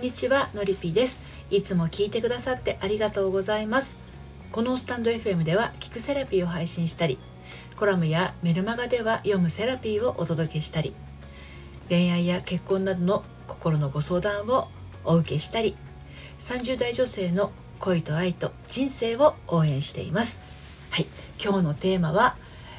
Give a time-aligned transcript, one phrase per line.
[0.00, 1.20] んにちはのりぴです。
[1.50, 3.98] いつも聞いてくださってありがとうございます。
[4.50, 7.18] このスタンド FM では聞くセラピーを配信したり
[7.76, 10.94] コラムやメルマガでは読むセラピーをお届けしたり
[11.90, 14.68] 恋愛や結婚などの心のご相談を
[15.04, 15.76] お受けしたり
[16.38, 20.38] 30代女性の恋と愛と人生を応援しています。
[20.88, 21.06] はい
[21.38, 22.36] 今日のテーマは、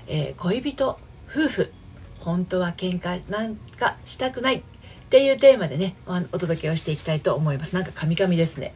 [0.08, 0.98] えー、恋人
[1.30, 1.72] 夫婦。
[2.20, 4.64] 本当は喧嘩なんかしたくない。
[5.12, 7.76] っていうテーマでねお届けをしていきたいと思います。
[7.76, 8.74] なんかカミカミですね。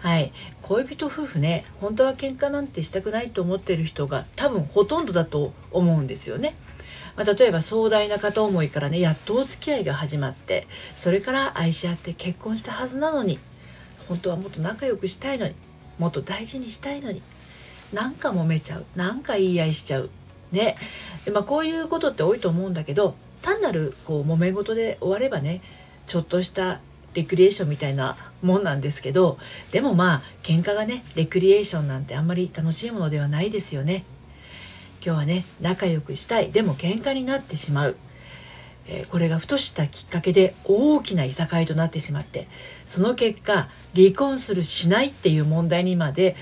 [0.00, 0.32] はい。
[0.62, 6.54] 恋人夫婦ね本当は喧嘩なんてしたくないと思ってる人が多分ほとんどだと思うんですよね。
[7.14, 10.66] まあ、例えば壮大な片思いからねやっとお付き合いが始まって
[10.96, 13.38] それから愛し合って結婚したはずなのに
[14.08, 15.54] 本当はもっと仲良くしたいのに
[15.98, 17.20] もっと大事にしたいのに
[17.92, 20.08] なんか揉めちゃうなんか言い合いしちゃう。
[20.52, 20.78] ね。
[21.26, 25.60] で、まあ、こういうことって多いと思うんだけど単なるこう揉め事で終わればね
[26.06, 26.80] ちょっとした
[27.14, 29.38] レクリエーションみたいなもんなんですけど
[29.72, 34.04] でもまあ喧嘩がねレクリエーションなんてあんまり楽しいものではないですよね。
[35.04, 36.50] 今日はね仲良くしたい。
[36.50, 37.96] でも喧嘩になってしまう、
[38.86, 42.48] えー、これがふとしたきっかけで大きないさかいとなってしまって
[42.84, 46.36] その結果離婚するしないっていう問題にまで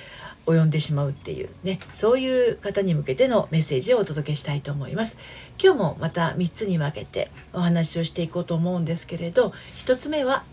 [0.47, 5.19] 及んでしまうっていうねそういう方に向けてのメッセージをお届けしたいと思います。
[5.63, 9.55] 今日もまた3つに分けてお話をしていこうと思うんですけれど
[9.87, 10.45] 1つ目は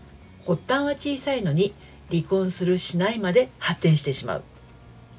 [0.46, 1.74] 発端は小さいのに
[2.10, 4.42] 離婚するしないまで発展してしまう。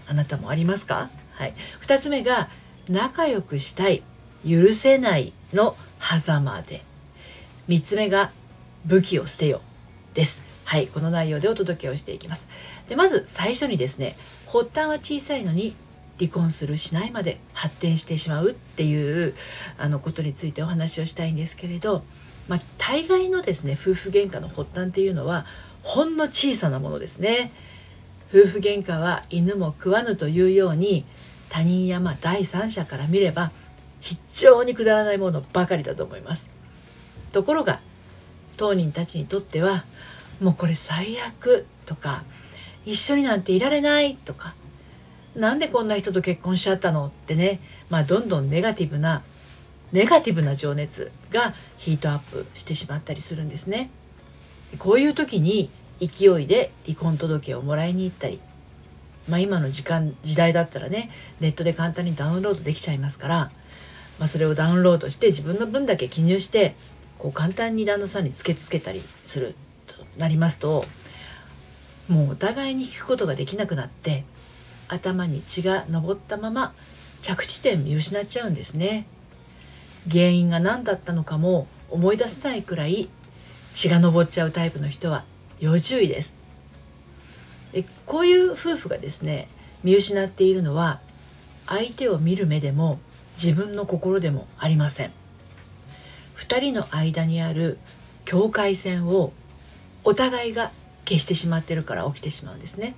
[0.07, 1.09] あなたもありますか？
[1.33, 1.53] はい。
[1.81, 2.49] 2つ目が
[2.89, 4.03] 仲良くしたい
[4.47, 6.81] 許せないの狭間で。
[7.69, 8.31] 3つ目が
[8.85, 9.61] 武器を捨てよ
[10.13, 10.52] です。
[10.66, 12.47] はいこの内容でお届けをしていきます
[12.88, 14.16] でまず最初にですね
[14.47, 15.75] 発端は小さいのに
[16.20, 19.33] 離婚するしないまで発展してしまうっていう
[19.78, 22.03] あのことについてお話をしたいんですけれど、
[22.47, 25.45] まあ、大概のですね夫婦喧嘩の発端っていうのは
[25.81, 27.52] ほんの小さなものですね。
[28.30, 31.05] 夫婦喧嘩は犬も食わぬというように
[31.49, 33.52] 他人やまあ第三者から見れば
[33.99, 36.52] 非常にくだらないものばかりだと思います。
[37.32, 37.82] ところが
[38.58, 39.83] 当人たちにとっては
[40.42, 42.23] もうこれ最悪とか
[42.86, 44.55] 一緒になんていられないとか
[45.36, 49.23] なんでこんな人と結婚しちゃったのってね、まあ、どんどんネガティブな
[49.92, 53.92] ネガティブな情熱がヒートアップしてしまったりするんですね。
[54.80, 58.39] こういう時に勢いで離婚届をもらいに行ったり、
[59.30, 63.52] まあ、今の時間時代だったらねネットで簡単にダウンロードできちゃいますから、
[64.17, 66.76] まあ、それをダウンロードして自分の分だけ記入して
[67.20, 69.55] こう簡単に旦那さんにつけつけたりする
[70.17, 70.85] なりますと
[72.07, 74.23] もうお互いに聞くことができなくなって
[74.87, 76.73] 頭に血が上ったまま
[77.21, 79.05] 着地点見失っちゃうんですね。
[80.11, 83.07] 原因が何だったのかも思い出せないくらい
[83.73, 85.23] 血が上っちゃうタイプの人は
[85.59, 86.35] 要注意です。
[87.71, 89.47] でこういう夫婦がですね
[89.83, 90.99] 見失っているのは
[91.65, 92.99] 相手を見る目でも
[93.41, 95.11] 自分の心でもありません。
[96.37, 97.80] 2人の間にある
[98.25, 99.31] 境界線を
[100.03, 100.71] お互いが
[101.05, 102.95] 消してしまってるから起きてしまうんですね。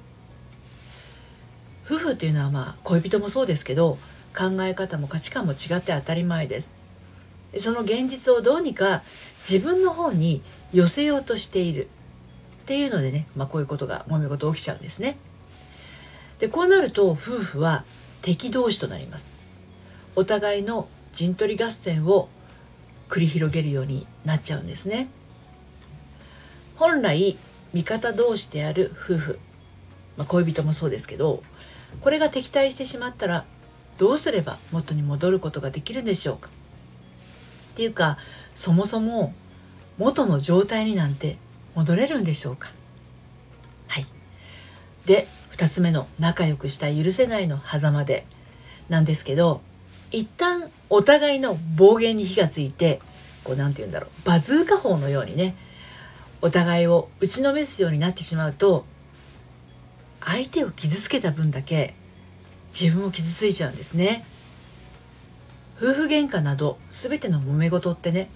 [1.85, 3.97] 夫婦っていうのはまあ恋人もそうですけど
[4.35, 6.71] 考え方も価値観も違って当たり前です。
[7.59, 9.03] その現実をどうにか
[9.39, 10.41] 自分の方に
[10.73, 11.87] 寄せようとしている。
[12.63, 15.17] っていうのでね、まあ、こういうことが揉め事起きちゃうんですね。
[16.39, 17.85] でこうなると夫婦は
[18.23, 19.31] 敵同士となります。
[20.15, 22.27] お互いの陣取り合戦を
[23.07, 25.07] 繰り広げるようになっちゃうんですね。
[26.75, 27.37] 本来
[27.73, 29.39] 味方同士である夫婦、
[30.17, 31.43] まあ、恋人もそうですけど
[32.01, 33.45] これが敵対してしまったら
[33.97, 36.49] どうすれば元に戻ることができるんでしょうか？
[36.49, 38.17] っていうか
[38.53, 39.33] そもそも
[39.97, 41.37] 元の状態になんて
[41.75, 42.71] 戻れるんでしょうか？
[43.87, 44.05] はい。
[45.05, 48.25] で2つ目の仲良くしたい許せないの狭間で
[48.89, 49.61] なんですけど
[50.11, 52.99] 一旦お互いの暴言に火がついて
[53.45, 55.55] こう何て言うんだろうバズーカ砲のようにね
[56.45, 58.85] お互いを打ちのめすようになってしまうと
[60.21, 61.95] 相手を傷つけた分だけ
[62.71, 64.23] 自分を傷ついちゃうんですね。
[65.77, 68.29] 夫婦喧嘩など全ての揉め事ってね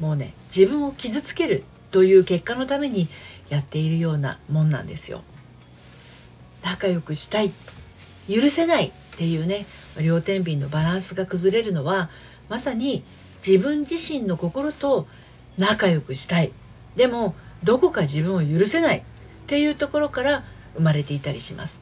[0.00, 1.62] もうね自分を傷つける
[1.92, 3.06] という結果のために
[3.50, 5.22] やっているようなもんなんですよ。
[6.64, 7.52] 仲良くしたい
[8.28, 9.66] 許せないっていうね
[10.00, 12.10] 両天秤のバランスが崩れるのは
[12.48, 13.04] まさに
[13.46, 15.06] 自分自身の心と
[15.56, 16.50] 仲良くしたい。
[16.96, 19.02] でもどこか自分を許せないっ
[19.46, 20.44] ていうところから
[20.74, 21.80] 生まれていたりします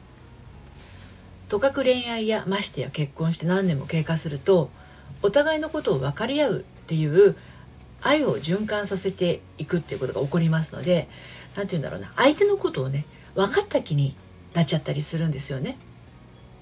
[1.49, 4.69] とかく恋愛やましてや結婚して何年も経過すると
[5.21, 7.35] お互いのことを分かり合うっていう
[8.01, 11.07] 愛を循環させていくっていうことが起こりますので
[11.55, 14.15] 何て言うんだろうな相手のことをね分かった気に
[14.53, 15.77] なっちゃったりするんですよね。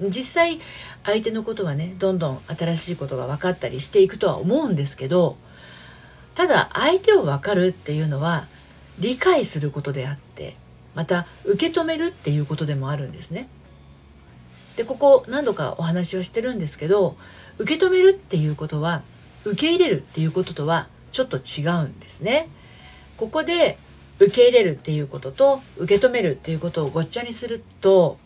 [0.09, 0.59] 実際
[1.03, 5.37] 相手のことはねどんどん新しいことが分かったりしていくとは思うんですけど
[6.33, 8.47] ただ相手を分かるっていうのは
[9.01, 10.55] 理解することであって
[10.95, 13.47] また受け止めるっていうことでもあるんですね。
[14.77, 17.17] でここ何度かお話はしてるんですけど
[17.57, 19.01] 受け止めるっていうことは
[19.43, 22.47] 受け入れるっていうこととはちょっと違うんですね。
[23.17, 23.77] ここで
[24.19, 28.19] 受け入れるっていうことと受け止めるっていうことをごっちゃにすると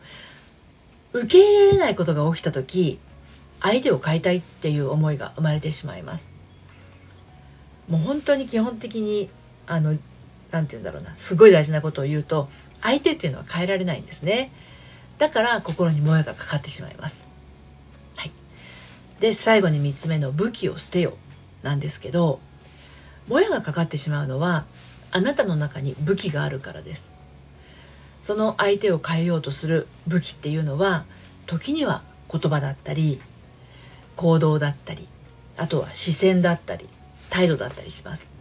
[1.13, 2.99] 受け入れられないことが起きた時
[3.61, 6.29] 相手を変えたいっていう思いが生まれてしまいます
[7.87, 9.29] もう本当に基本的に
[9.67, 9.97] あの
[10.55, 12.47] 何て言うんだろうなすごい大事なことを言うと
[12.81, 14.51] 相手っていうのは変えられないんですね。
[15.17, 17.27] だから心にもやがかかってしまいます。
[18.15, 18.31] はい。
[19.19, 21.17] で最後に3つ目の武器を捨てよ
[21.61, 22.39] なんですけど
[23.27, 24.65] もやがかかってしまうのは
[25.11, 27.11] あなたの中に武器があるからです。
[28.21, 31.03] その相手を変えようとする武器っていうのは
[31.47, 32.01] 時には
[32.31, 33.19] 言葉だったり
[34.15, 35.09] 行動だったり
[35.57, 36.87] あとは視線だったり
[37.29, 38.34] 態度だったりします。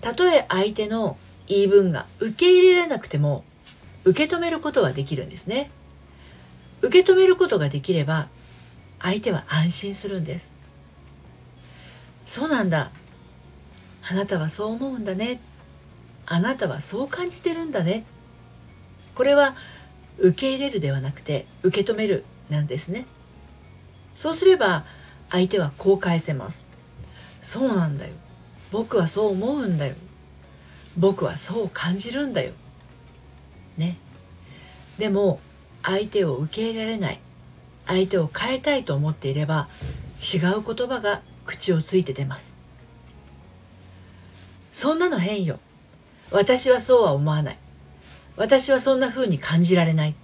[0.00, 1.16] たとえ相手の
[1.46, 3.44] 言い分が受け入れられなくても
[4.04, 5.70] 受け止めることはできるんですね。
[6.82, 8.28] 受け止めることができれば
[9.00, 10.50] 相手は安心するんです。
[12.26, 12.90] そうなんだ。
[14.08, 15.40] あなたはそう思うんだね。
[16.26, 18.04] あなたはそう感じてるんだね。
[19.14, 19.54] これは
[20.18, 23.06] 受け入れるではなくて受け止めるなんですね。
[24.14, 24.84] そうすれば
[25.30, 26.64] 相手はこう返せます。
[27.42, 28.12] そうなんだよ。
[28.70, 29.94] 僕はそう思うんだよ。
[30.96, 32.52] 僕はそう感じるんだよ。
[33.76, 33.96] ね。
[34.98, 35.40] でも
[35.82, 37.20] 相手を受け入れられない。
[37.86, 39.68] 相手を変えたいと思っていれば
[40.20, 42.56] 違う言葉が口をついて出ます。
[44.72, 45.58] そんなの変よ。
[46.30, 47.58] 私はそうは思わない。
[48.36, 50.14] 私はそんな風に感じられない。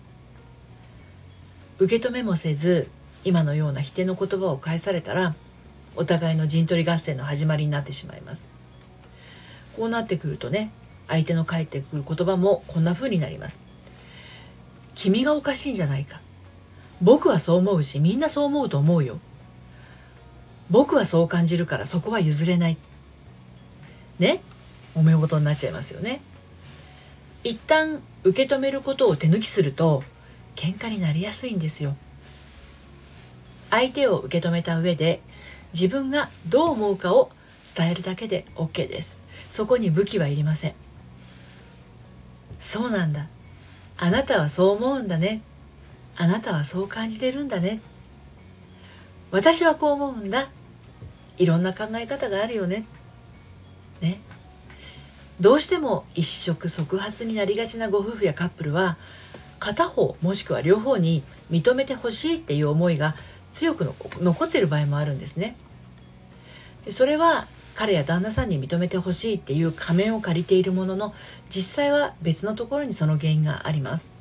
[1.79, 2.89] 受け止めもせず
[3.25, 5.35] 今のような否定の言葉を返されたら
[5.97, 8.49] お互いの陣取り合戦の始まりになってしまいます。
[9.75, 10.71] こうなってくるとね
[11.09, 13.63] 相手の返ってくる言葉もこんな風になります。
[14.95, 16.21] 君がおかしいんじゃないか。
[17.03, 19.19] 僕はそう思うしみんなそう思うと思うよ。
[20.71, 22.77] 僕はそう感じるからそこは譲れない。
[24.19, 24.41] ね？
[24.97, 26.21] 揉め事になっちゃいますよね。
[27.45, 30.03] 一旦受け止めることを手抜きすると
[30.57, 31.95] 喧嘩になりやすいんですよ。
[33.71, 35.21] 相手を受け止めた上で
[35.73, 37.31] 自分がどう思うかを
[37.77, 39.21] 伝えるだけで OK です。
[39.51, 40.75] そこに武器はいりません。
[42.59, 43.29] そうなんだ。
[43.99, 45.43] あなたはそう思うんだね。
[46.17, 47.81] あなたはそう感じてるんだね。
[49.31, 50.49] 私はこう思うんだ。
[51.39, 52.85] いろんな考え方があるよね。
[54.01, 54.21] ね。
[55.41, 58.97] どうしても一触即発になりがちなご夫婦やカップルは
[59.59, 63.15] 片方もしくは両方に認めてほしいっていう思いが
[63.57, 65.57] 強く残っている場合もあるんですね。
[66.85, 71.15] でそれは彼や旦那さんに認めてほしいっていう仮面を借りているものの
[71.49, 74.13] 実際は別のところにその原因があります。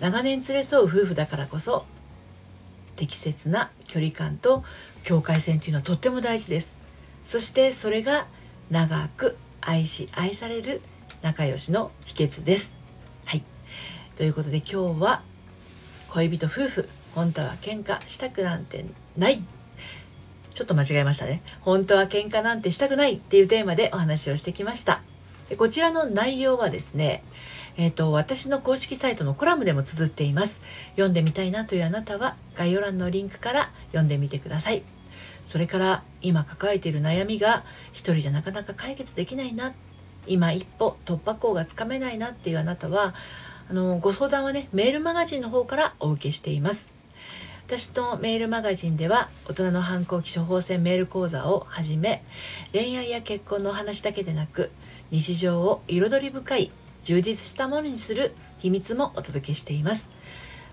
[0.00, 1.84] 長年連れ添う夫婦だからこそ
[2.96, 4.64] 適切な距離感と
[5.04, 6.78] 境界線というのはとっても大事です。
[7.24, 8.26] そしてそれが
[8.70, 10.80] 長く愛し愛される
[11.20, 12.74] 仲良しの秘訣です。
[13.26, 13.44] はい。
[14.16, 15.22] ということで今日は
[16.08, 18.84] 恋人夫婦本当は喧嘩したくなんて
[19.16, 19.42] ない
[20.54, 21.42] ちょっと間違えましたね。
[21.60, 25.02] 本当は喧嘩なんてしたくないっていうテーマでお話をしてきました。
[25.48, 27.22] でこちらの内容はですね、
[27.76, 30.60] えっ、ー、と、私の公式サイトのコラムでも綴っています。
[30.92, 34.82] 読んでみたいなというあなたは概要欄のリンクから読んでみてください。
[35.46, 39.72] それから今抱えている悩みが一人じゃなかなか解決できないな
[40.26, 43.14] 今一歩突破口がつかめないなっていうあなたは
[43.68, 46.99] あのご相談はねメールマガジンの方からお受けしています
[47.70, 52.24] 私のメールマガジンでは大人の反抗期処方箋メール講座をはじめ
[52.72, 54.72] 恋愛や結婚のお話だけでなく
[55.12, 56.72] 日常を彩り深い
[57.04, 60.10] 充実したものにする秘密もお届けしています。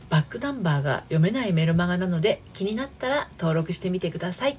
[0.09, 4.57] バックナンバーが読めないメルマガなので気になったら登録してみてください。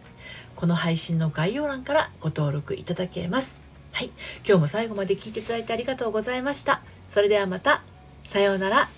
[0.55, 3.59] この配信の概要欄からご登録いただけます。
[3.91, 4.13] はい。
[4.47, 6.83] 今日も最後まで聞いていただいてありがとうございました。
[7.09, 7.83] それではまた。
[8.27, 8.98] さようなら。